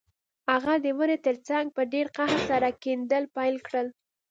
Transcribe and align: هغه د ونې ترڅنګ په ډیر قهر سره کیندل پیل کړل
هغه 0.51 0.73
د 0.83 0.85
ونې 0.97 1.17
ترڅنګ 1.25 1.65
په 1.75 1.81
ډیر 1.93 2.07
قهر 2.17 2.39
سره 2.49 2.67
کیندل 2.83 3.23
پیل 3.35 3.55
کړل 3.67 3.87